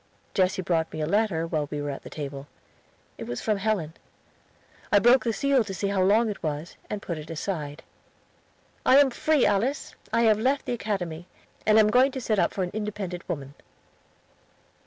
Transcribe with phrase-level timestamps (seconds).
[0.33, 2.47] Jesse brought me a letter while we were at the table.
[3.19, 3.93] It was from Helen.
[4.91, 7.83] I broke its seal to see how long it was, and put it aside.
[8.83, 9.93] "I am free, Alice.
[10.11, 11.27] I have left the Academy,
[11.67, 13.53] and am going to set up for an independent woman."